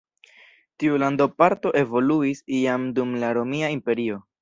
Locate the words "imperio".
3.81-4.23